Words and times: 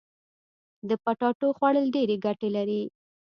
د 0.87 0.91
پټاټو 1.03 1.47
خوړل 1.57 1.85
ډيري 1.95 2.15
ګټي 2.25 2.49
لري. 2.57 2.81